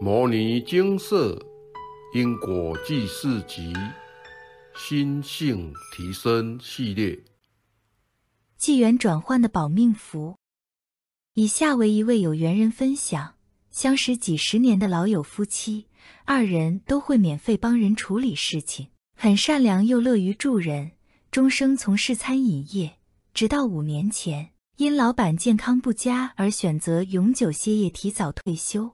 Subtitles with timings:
[0.02, 1.38] 《摩尼经社
[2.14, 3.74] 因果记事集
[4.74, 7.10] 心性提升系列》
[8.56, 10.36] 纪元转换的保命符。
[11.34, 13.34] 以下为一位有缘人分享：
[13.70, 15.84] 相识几十年的老友夫妻，
[16.24, 20.92] 二人都会免费帮人处理事情，很善良又乐于助人，
[21.30, 22.96] 终生从事餐饮业。
[23.34, 28.92] 直到五年前，因老板健康不佳而选择永久歇业，提早退休。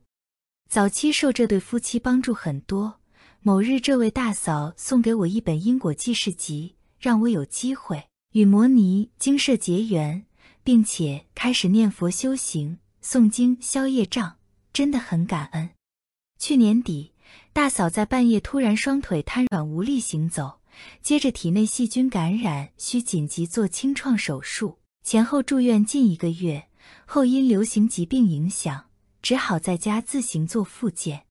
[0.68, 3.00] 早期受这对夫妻帮助很多。
[3.40, 10.26] 某日，这位大嫂送给我一本因果记事集，让我有机会与摩尼精舍结缘，
[10.64, 14.36] 并且开始念佛修行、诵经消业障，
[14.72, 15.70] 真的很感恩。
[16.38, 17.12] 去年底，
[17.52, 20.58] 大嫂在半夜突然双腿瘫软无力行走，
[21.00, 26.66] 接着体内细菌感染，需紧急做清创手术，前后住院近一个月，
[27.06, 28.86] 后因流行疾病影响。
[29.26, 31.26] 只好在家自行做复健。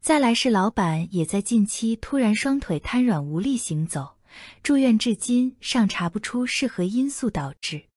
[0.00, 4.16] 再来是老板也在近期突然双腿瘫软无力行走，
[4.62, 7.88] 住院至今尚查不出是何因素导致。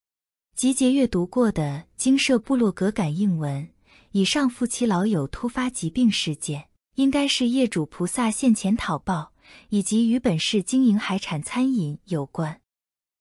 [0.57, 3.69] 集结阅读过的经社部落格感应文，
[4.11, 9.31] 以上夫妻老友突发疾病事件，应该是业主菩萨现前讨报，
[9.69, 12.59] 以及与本市经营海产餐饮有关。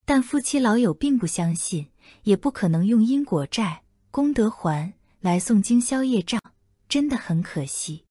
[0.05, 1.87] 但夫妻老友并不相信，
[2.25, 4.98] 也不可能用因果债功德还。
[5.21, 6.41] 来诵经消业障，
[6.89, 8.05] 真的很可惜。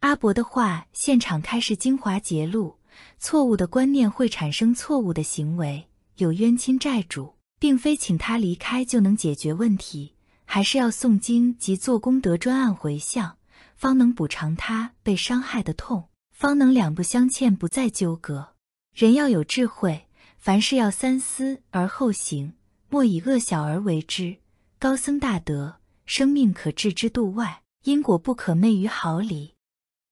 [0.00, 2.78] 阿伯的话，现场开示精华揭露：
[3.18, 5.88] 错误的观念会产生错误的行为。
[6.16, 10.14] 有冤亲债主，并非请他离开就能解决问题，
[10.46, 13.36] 还是要诵经及做功德专案回向，
[13.76, 18.54] 方能补偿他被伤害的痛，方能两不相欠，不再纠葛。
[18.94, 20.06] 人要有智慧，
[20.38, 22.54] 凡事要三思而后行，
[22.88, 24.38] 莫以恶小而为之。
[24.78, 25.77] 高僧大德。
[26.08, 29.52] 生命可置之度外，因果不可昧于毫厘。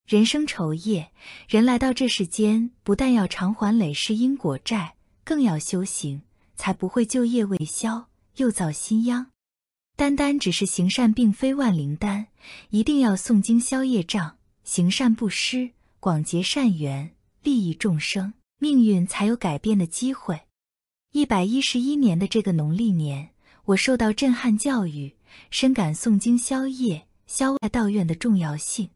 [0.07, 1.11] 人生愁业，
[1.49, 6.21] 人来到这世间，不但要偿还累世因果债，更要修行，
[6.55, 9.29] 才不会旧业未消，又造新殃。
[9.97, 12.27] 单单只是行善，并非万灵丹，
[12.69, 17.12] 一定要诵经消业障，行善布施，广结善缘，
[17.43, 20.43] 利益众生，命运才有改变的机会。
[21.12, 23.31] 一百一十一年的这个农历年，
[23.65, 25.16] 我受到震撼教育。
[25.50, 28.91] 深感诵经消业、消外道院的重要性。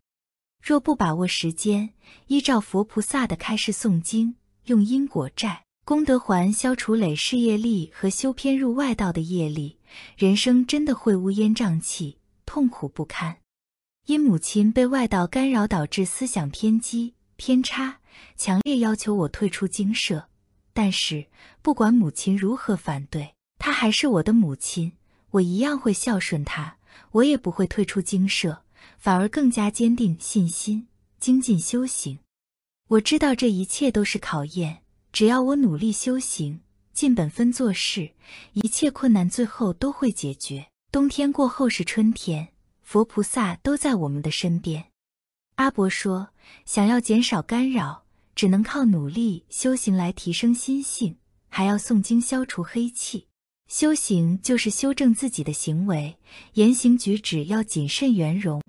[0.63, 1.91] 若不把握时间，
[2.27, 9.79] 依照佛菩萨的开示诵经，用因果债功德还消除累世业力和修偏入外道的业力，
[10.17, 13.39] 人生真的会乌烟瘴气、痛苦不堪。
[14.07, 18.01] 因母亲被外道干扰，导致思想偏激偏差，
[18.37, 20.29] 强烈要求我退出经社。
[20.73, 21.27] 但是
[21.63, 24.93] 不管母亲如何反对，她还是我的母亲。
[25.31, 26.77] 我一样会孝顺他，
[27.13, 28.65] 我也不会退出精舍，
[28.99, 32.19] 反而更加坚定信心，精进修行。
[32.89, 34.83] 我知道这一切都是考验，
[35.13, 36.61] 只要我努力修行，
[36.93, 38.11] 尽本分做事，
[38.55, 40.67] 一切困难最后都会解决。
[40.91, 42.49] 冬天过后是春天，
[42.83, 44.87] 佛菩萨都在我们的身边。
[45.55, 46.31] 阿伯说，
[46.65, 48.03] 想要减少干扰，
[48.35, 51.17] 只能靠努力修行来提升心性，
[51.49, 53.29] 还要诵经消除黑气。
[53.71, 56.17] 修行就是修正自己的行为，
[56.55, 58.61] 言行举止要谨慎圆融，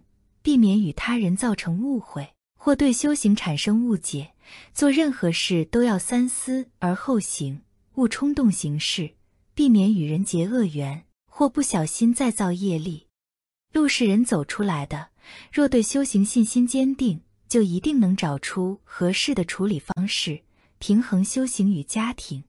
[0.44, 4.34] 避免与他人造成误会或对修行产生误解。
[4.75, 7.61] 做任何事都要三思而后行，
[7.95, 9.16] 勿冲动行事，
[9.56, 13.07] 避免与人结恶缘或不小心再造业力。
[13.73, 15.09] 路是人走出来的，
[15.51, 20.41] 若对修行信心坚定，就一定能找出合适的处理方式，
[20.78, 22.44] 平衡修行与家庭。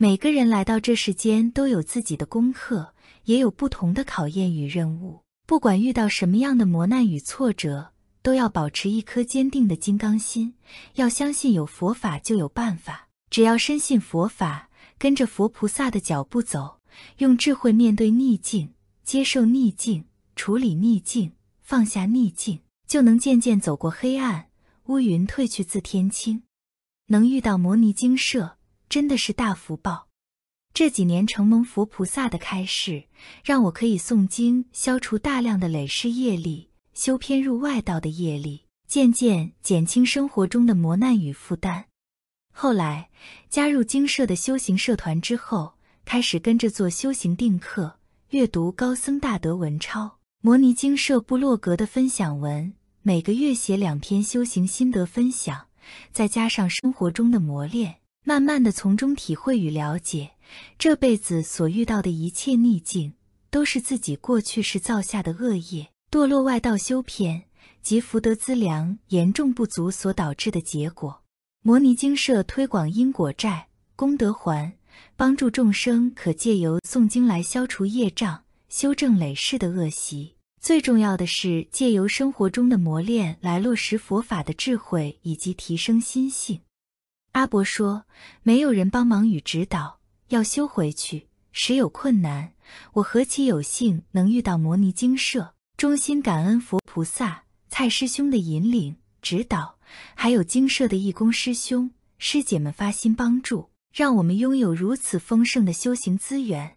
[0.00, 2.94] 每个人来到这世间都有自己的功课，
[3.24, 5.24] 也有不同的考验与任务。
[5.44, 7.90] 不管遇到什么样的磨难与挫折，
[8.22, 10.54] 都要保持一颗坚定的金刚心，
[10.94, 13.08] 要相信有佛法就有办法。
[13.28, 16.78] 只要深信佛法，跟着佛菩萨的脚步走，
[17.16, 18.72] 用智慧面对逆境，
[19.02, 20.04] 接受逆境，
[20.36, 24.46] 处理逆境，放下逆境，就能渐渐走过黑暗，
[24.84, 26.44] 乌云退去自天青。
[27.08, 28.57] 能遇到摩尼精舍。
[28.88, 30.08] 真的是大福报。
[30.74, 33.04] 这几年承蒙佛菩萨的开示，
[33.42, 41.86] 让我可以诵经，消除大量的累世业力，修偏入外道的业力，渐渐减轻生活中的磨难与负担。
[42.52, 43.10] 后来
[43.48, 45.74] 加入精舍的修行社团之后，
[46.04, 47.98] 开始跟着做修行定课，
[48.30, 55.66] 阅读高僧大德文钞、摩尼精舍部落格的分享文，每个月写两篇修行心得分享，
[56.12, 57.96] 再加上生活中的磨练。
[58.28, 60.32] 慢慢的从中体会与了解，
[60.78, 63.14] 这辈子所遇到的一切逆境，
[63.48, 67.44] 都是自己过去时造下的恶业，堕落外道修偏，
[67.80, 71.22] 及福德资粮严重不足所导致的结果。
[71.62, 74.76] 摩尼精舍推广因果债、功德还，
[75.16, 80.34] 帮助众生可借由诵经来消除业障、修正累世的恶习。
[80.60, 86.60] 最重要的是，借由生活中的磨练来落实佛法的智慧，以及提升心性。
[87.32, 88.04] 阿伯说
[88.42, 92.52] ：“没有人帮忙与指导，要修回去，时有困难。
[92.94, 99.76] 我何其有幸能遇到摩尼精舍，衷心感恩佛菩萨、蔡师兄的引领指导。”
[100.14, 106.76] 还有精舍的义工师兄师姐们发心帮助，让我们拥有如此丰盛的修行资源。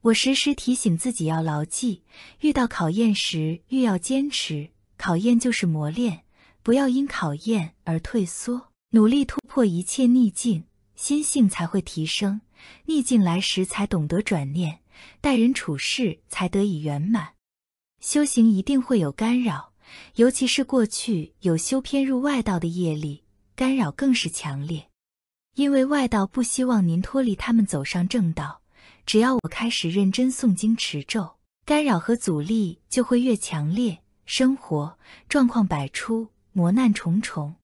[0.00, 2.04] 我时时提醒自己要牢记，
[2.40, 4.70] 遇到考验时愈要坚持。
[4.96, 6.24] 考验就是磨练，
[6.62, 10.64] 不要因考验而退缩，努力突破一切逆境，
[10.96, 12.40] 心性才会提升。
[12.86, 14.80] 逆境来时才懂得转念，
[15.20, 17.34] 待人处事才得以圆满。
[18.00, 19.72] 修行一定会有干扰。
[20.16, 23.24] 尤其是过去有修偏入外道的业力
[23.56, 24.86] 干扰更是强烈，
[25.54, 28.60] 因为外道不希望您脱离他们走上正道。
[29.06, 37.54] 只要我开始认真诵经持咒，干扰和阻力就会越强烈，生活状况百出，磨难重重。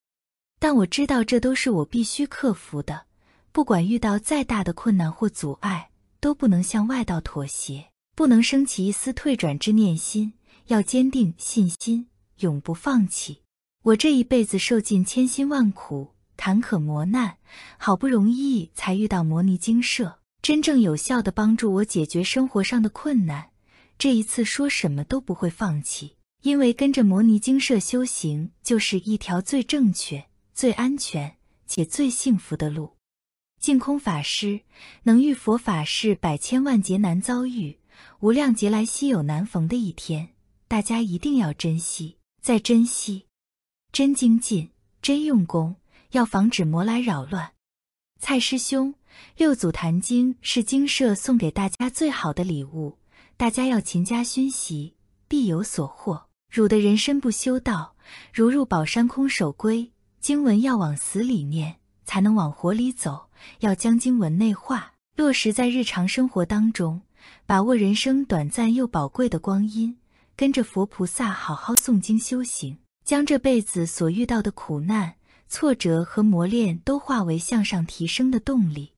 [0.64, 3.04] 但我知道这都是我必须克服的，
[3.52, 5.90] 不管遇到再大的困难或阻碍，
[6.20, 10.32] 都不能向外道妥协，不能升起一丝退转之念心，
[10.68, 12.08] 要坚定信心。
[12.38, 13.42] 永不放弃。
[13.82, 17.36] 我这一辈子受尽千辛万苦、坎坷磨难，
[17.76, 23.50] 好不容易才遇到摩尼精舍，真正有效的帮助我解决生活上的困难。
[23.98, 30.24] 这一次说什么都不会放弃，因为跟着摩尼精舍修行，就是一条最正确、
[30.54, 31.36] 最安全
[31.66, 32.96] 且最幸福的路。
[33.60, 34.60] 净空法师
[35.04, 37.78] 能遇佛法是百千万劫难遭遇，
[38.20, 40.34] 无量劫来稀有难逢的一天，
[40.68, 42.18] 大家一定要珍惜。
[42.42, 43.26] 再珍惜，
[43.90, 44.70] 真精进，
[45.00, 45.76] 真用功，
[46.10, 47.52] 要防止魔来扰乱。
[48.20, 48.94] 蔡师兄，
[49.38, 52.98] 六祖坛经是经社送给大家最好的礼物，
[53.38, 54.94] 大家要勤加熏习，
[55.26, 56.26] 必有所获。
[56.50, 57.96] 汝的人身不修道，
[58.30, 59.93] 如入宝山空手归。
[60.24, 61.76] 经文要往死里念，
[62.06, 63.26] 才能往活里走。
[63.60, 67.02] 要将经文内化，落实在日常生活当中，
[67.44, 69.98] 把握人生短暂又宝贵的光阴。
[70.34, 75.16] 跟着佛菩萨好好诵经修行，将这辈子所遇到的苦难、
[75.46, 78.92] 挫折和磨练都化为向上提升的动力。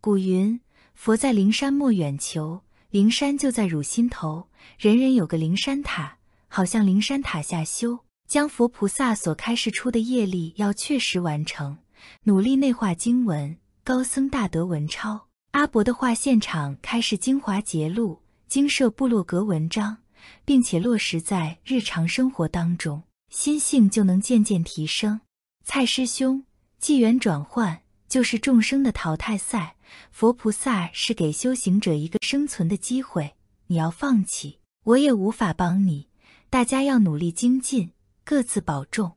[0.00, 0.60] 古云
[0.94, 6.18] ：“佛在灵山莫远求，灵山就在汝心头。”人人有个灵山塔，
[6.48, 11.78] 好像灵山塔下修，将佛菩萨所开示出的业力要确实完成，
[12.24, 13.56] 努力内化经文。
[13.84, 19.98] 高僧大德文超、阿伯的话现场开示精华节录、精舍部落格文章。
[20.44, 25.20] 并且落实在日常生活当中，心性就能渐渐提升。
[25.64, 26.44] 蔡师兄，
[26.78, 29.76] 纪元转换就是众生的淘汰赛，
[30.10, 33.34] 佛菩萨是给修行者一个生存的机会。
[33.68, 36.08] 你要放弃，我也无法帮你。
[36.48, 37.90] 大家要努力精进，
[38.26, 39.16] 各自保重。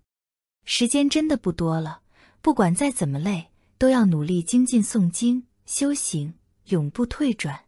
[0.66, 2.04] 时间真的不多了，
[2.44, 3.48] 不管再怎么累，
[3.80, 6.36] 都要努力精进诵经修行，
[6.66, 7.66] 永不退转。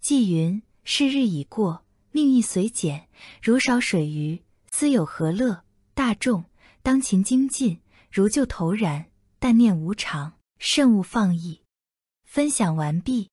[0.00, 1.84] 纪云：是日已过。
[2.12, 3.08] 命亦随减，
[3.42, 4.40] 如少水鱼，
[4.70, 5.64] 斯有何乐？
[5.94, 6.44] 大众
[6.80, 7.80] 当勤精进，
[8.12, 11.62] 如旧投然，但念无常，慎勿放逸。
[12.22, 13.28] 分享完毕。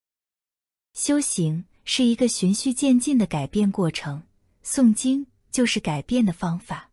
[0.93, 4.23] 修行是一个循序渐进的改变过程，
[4.63, 6.89] 诵经就是改变的方法。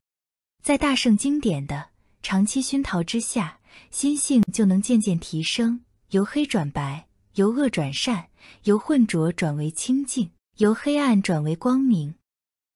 [0.62, 1.88] 在大圣经典的
[2.22, 3.58] 长期熏陶之下，
[3.90, 8.28] 心性就能渐渐提升，由黑转白，由恶转善，
[8.62, 10.30] 由混浊转为清净。
[10.58, 12.14] 由黑暗转为光明。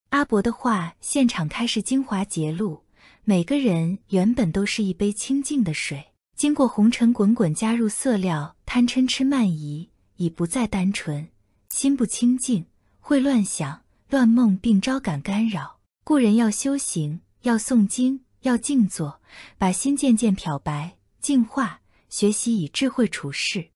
[0.09, 2.83] 阿伯的话，现场开始精华揭露：
[3.23, 11.29] 每个人原本都是一杯清净的水，经过红尘滚滚，加入色料，贪嗔痴慢疑，已不再单纯，
[11.69, 12.65] 心不清净，
[12.99, 15.77] 会乱想、乱梦，并招感干扰。
[16.03, 19.21] 故人要修行，要诵经，要静坐，
[19.57, 23.69] 把心渐渐漂白、净化，学习以智慧处事。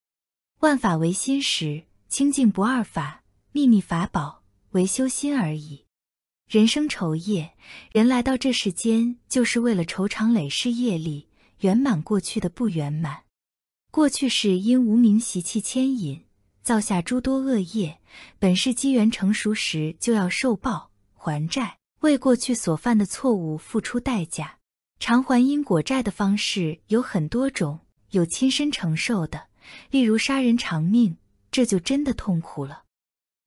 [0.59, 3.23] 万法唯心时，清净不二法。
[3.53, 5.83] 秘密法宝，为修心而已。
[6.47, 7.53] 人生愁业，
[7.91, 11.27] 人来到这世间，就是为了酬偿累世业力，
[11.59, 13.23] 圆满过去的不圆满。
[13.91, 16.23] 过去是因无名习气牵引，
[16.63, 17.99] 造下诸多恶业，
[18.39, 24.57] 本是机缘成熟时就要受报还债，为过去所犯的错误付出代价。
[24.99, 27.79] 偿还因果债的方式有很多种，
[28.11, 29.47] 有亲身承受的，
[29.89, 31.17] 例如杀人偿命，
[31.51, 32.83] 这就真的痛苦了。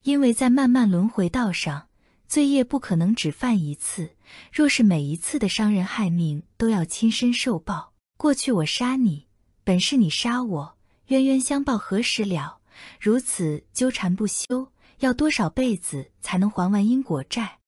[0.03, 1.89] 因为在漫漫轮回道上，
[2.27, 4.17] 罪业不可能只犯一次。
[4.53, 9.27] 若是每一次的伤人害命都要亲身受报，过去我杀你，
[9.63, 12.59] 本是你杀我，冤冤相报何时了？
[13.01, 17.59] 如此纠缠不休，要多少辈子才能还完因果债？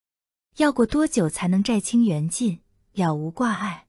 [0.57, 2.61] 要过多久才能债清缘尽，
[2.95, 3.85] 了无挂碍？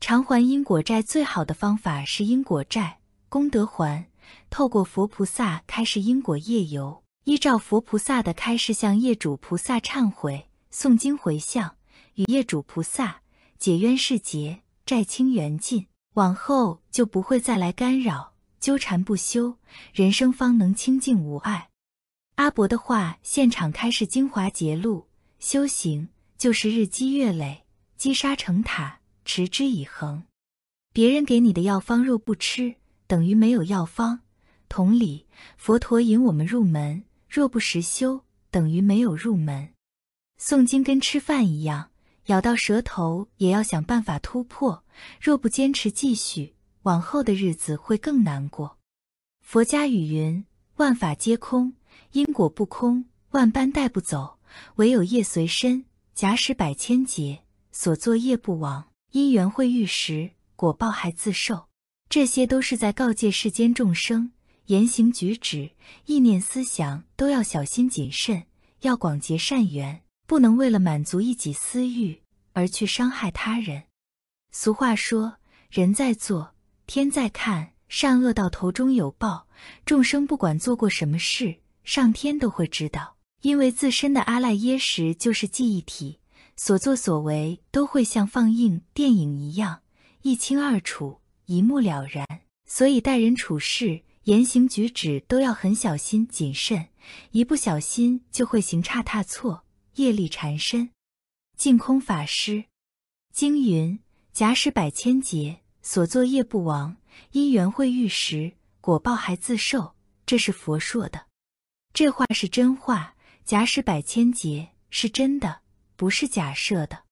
[0.00, 2.98] 偿还因果债最好的方法是因果债
[3.30, 4.10] 功德还，
[4.50, 11.76] 透过佛菩萨开示因果业由，依照佛菩萨的开示向业主菩萨忏悔、诵经回向，
[12.16, 13.22] 与业主菩萨
[13.58, 19.56] 解冤释结，债清缘尽，往后就不会再来干扰、纠缠不休，
[19.94, 21.70] 人生方能清净无碍。
[22.34, 25.06] 阿伯的话，现场开示精华节录。
[25.44, 26.08] 修行
[26.38, 27.64] 就是日积月累，
[27.98, 30.24] 积沙成塔，持之以恒。
[30.90, 34.20] 别人给你的药方若不吃，等于没有药方。
[34.70, 35.26] 同理，
[35.58, 39.68] 佛陀引我们入门，若不实修，等于没有入门。
[40.40, 41.90] 诵经跟吃饭一样，
[42.28, 44.82] 咬到舌头也要想办法突破。
[45.20, 48.78] 若不坚持继续，往后的日子会更难过。
[49.42, 50.46] 佛家语云：
[50.76, 51.74] 万法皆空，
[52.12, 54.38] 因果不空，万般带不走。
[54.76, 55.84] 唯有业随身，
[56.14, 58.86] 假使百千劫，所作业不亡。
[59.12, 61.66] 因缘会遇时，果报还自受。
[62.08, 64.32] 这些都是在告诫世间众生，
[64.66, 65.70] 言行举止、
[66.06, 68.44] 意念思想都要小心谨慎，
[68.80, 72.20] 要广结善缘，不能为了满足一己私欲
[72.52, 73.84] 而去伤害他人。
[74.50, 75.36] 俗话说
[75.70, 76.54] ：“人在做，
[76.86, 79.46] 天在看，善恶到头终有报。”
[79.86, 83.13] 众生不管做过什么事，上天都会知道。
[83.44, 86.18] 因为自身的阿赖耶识就是记忆体，
[86.56, 89.82] 所作所为都会像放映电影一样
[90.22, 92.26] 一清二楚、一目了然，
[92.64, 96.88] 所以待人处事、言行举止都要很小心谨慎，
[97.32, 99.64] 一不小心就会行差踏错，
[99.96, 100.88] 业力缠身。
[101.54, 102.64] 净空法师
[103.30, 103.98] 经云
[104.32, 106.96] ：“假使百千劫，所作业不亡，
[107.32, 109.92] 因缘会遇时，果报还自受。”
[110.24, 111.26] 这是佛说的，
[111.92, 113.13] 这话是真话。
[113.44, 115.60] 假使百千劫是真的，
[115.96, 117.02] 不是假设的。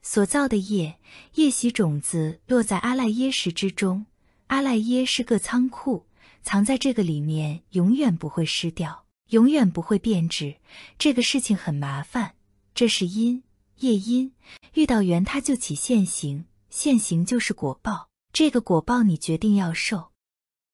[0.00, 0.98] 所造的业，
[1.34, 4.06] 业习种子落在阿赖耶识之中。
[4.46, 6.06] 阿赖耶是个仓库，
[6.42, 10.56] 藏在这个里面，永远不会失掉，永远不会变质。
[10.98, 12.36] 这个事情很麻烦。
[12.74, 13.42] 这是因，
[13.80, 14.32] 业因
[14.72, 18.08] 遇到缘，它就起现行，现行就是果报。
[18.32, 20.12] 这个果报你决定要受。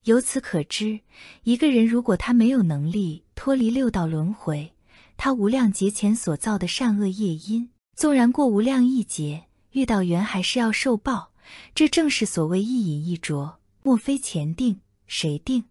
[0.05, 1.01] 由此可知，
[1.43, 4.73] 一个人如果他没有能力脱离六道轮回，
[5.17, 11.33] 他无量劫前所造的善恶业因，纵然过无量亿劫，遇到缘还是要受报。
[11.75, 15.65] 这正是所谓一饮一啄，莫非前定，谁定？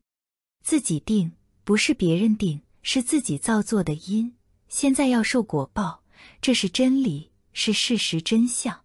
[0.63, 1.31] 自己定，
[1.63, 4.35] 不是别人定，是自己造作的因。
[4.67, 6.03] 现在要受果报，
[6.41, 8.81] 这是真理，是事实真相。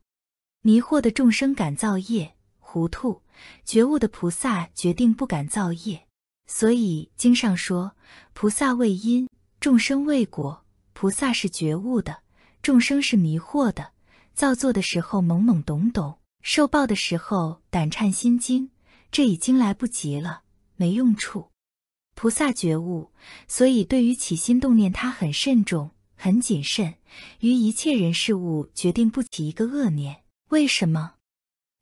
[0.62, 3.22] 迷惑的众生敢造业，糊涂
[3.64, 6.06] 觉悟的菩萨决定不敢造业。
[6.46, 7.92] 所以经上说，
[8.32, 9.28] 菩萨为因。
[9.66, 12.23] 众生未果，菩萨是觉悟的；
[12.62, 13.90] 众生是迷惑的。
[14.32, 18.70] 造作的时候懵懵懂懂，受报的时候胆颤心惊，
[19.11, 20.42] 这已经来不及了，
[20.76, 21.50] 没用处。
[22.14, 23.11] 菩萨觉悟，
[23.49, 26.94] 所以对于起心动念，他很慎重、很谨慎，
[27.40, 30.23] 于一切人事物决定不起一个恶念。
[30.50, 31.14] 为什么？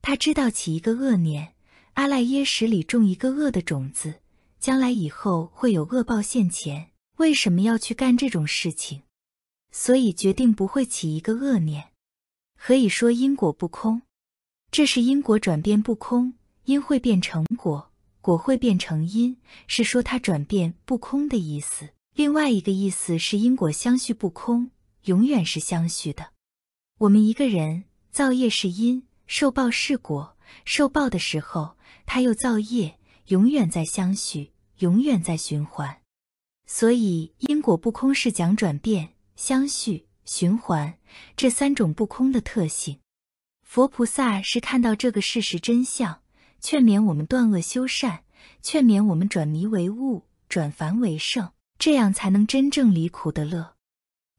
[0.01, 1.53] 他知道起一个恶念，
[1.93, 4.21] 阿赖耶识里种一个恶的种子，
[4.59, 6.89] 将来以后会有恶报现前。
[7.17, 9.01] 为什么要去干这种事情？
[9.71, 11.91] 所以决定不会起一个恶念。
[12.57, 14.01] 何以说因果不空？
[14.71, 16.33] 这是因果转变不空，
[16.65, 17.91] 因会变成果，
[18.21, 21.89] 果会变成因，是说它转变不空的意思。
[22.15, 24.71] 另外一个意思是因果相续不空，
[25.03, 26.31] 永远是相续的。
[26.99, 36.01] 我们一个人造业是因，受报是果，受报的时候他又造业，永远在相续，永远在循环。
[36.65, 40.97] 所以因果不空是讲转变、相续、循环
[41.37, 42.99] 这三种不空的特性。
[43.63, 46.21] 佛菩萨是看到这个事实真相，
[46.61, 48.23] 劝勉我们断恶修善，
[48.61, 53.75] 劝勉我们转迷为悟，转凡为圣，这样才能真正离苦的乐。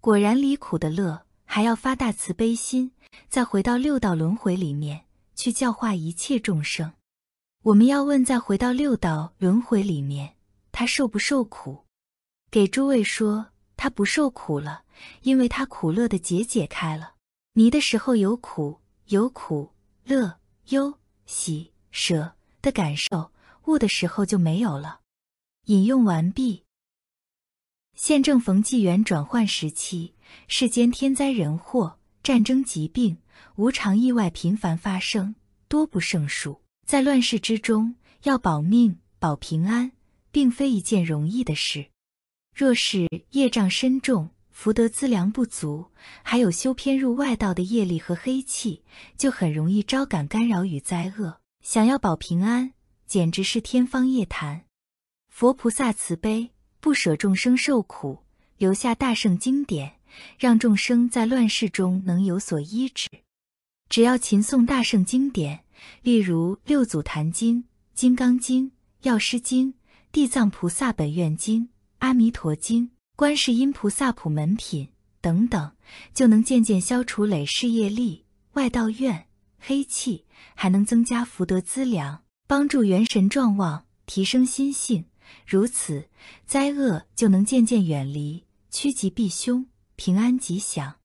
[0.00, 2.92] 果然离苦的乐，还要发大慈悲心，
[3.28, 5.04] 再回到六道轮回里面
[5.34, 6.92] 去教化一切众生。
[7.62, 10.34] 我们要问：再回到六道轮回里面，
[10.72, 11.85] 他受不受苦？
[12.56, 14.84] 给诸位说，他不受苦了，
[15.20, 17.12] 因为他苦乐的结解开了。
[17.52, 19.72] 迷的时候有苦，有苦
[20.04, 22.32] 乐忧喜舍
[22.62, 23.30] 的感受；
[23.66, 25.00] 悟的时候就没有了。
[25.66, 26.64] 引用完毕。
[27.94, 30.14] 现正逢纪元转换时期，
[30.48, 33.18] 世间天灾人祸、战争疾病、
[33.56, 35.34] 无常意外频繁发生，
[35.68, 36.62] 多不胜数。
[36.86, 39.92] 在乱世之中，要保命、保平安，
[40.30, 41.90] 并非一件容易的事。
[42.56, 45.90] 若是业障深重，福德资粮不足，
[46.22, 48.82] 还有修偏入外道的业力和黑气，
[49.14, 51.38] 就很容易招感干扰与灾厄。
[51.60, 52.72] 想要保平安，
[53.06, 54.62] 简直是天方夜谭。
[55.28, 58.20] 佛菩萨慈悲，不舍众生受苦，
[58.56, 59.96] 留下大圣经典，
[60.38, 63.10] 让众生在乱世中能有所依止。
[63.90, 65.60] 只要勤诵大圣经典，
[66.00, 67.56] 例如《六祖坛经》
[67.92, 68.64] 《金刚经》
[69.02, 69.68] 《药师经》
[70.10, 71.64] 《地藏菩萨本愿经》
[71.98, 72.88] 《阿弥陀经》。
[73.16, 74.86] 观世音菩萨普门品
[75.22, 75.72] 等等，
[76.12, 79.26] 就能渐渐消除累世业力、外道怨、
[79.58, 85.06] 黑气，还能增加福德资粮，帮助元神壮旺，提升心性。
[85.46, 86.10] 如此，
[86.46, 89.64] 灾厄就能渐渐远离，趋吉避凶，
[89.96, 90.96] 平安吉祥。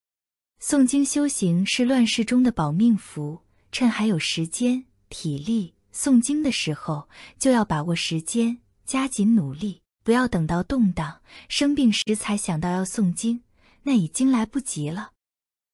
[0.61, 3.39] 诵经修行是乱世中的保命符，
[3.71, 7.07] 趁还有时间、体力，诵经的时候
[7.39, 9.80] 就要把握时间，加紧努力。
[10.03, 13.43] 不要等到动荡、生病时才想到要诵经，
[13.83, 15.11] 那已经来不及了。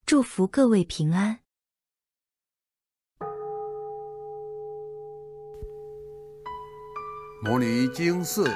[0.04, 1.40] 祝福各位平安。
[7.42, 8.52] 摩尼经寺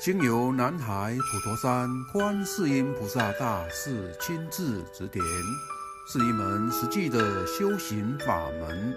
[0.00, 5.24] 经由南海普陀山观世音菩萨大士亲自指点，
[6.06, 8.96] 是一门实际的修行法门。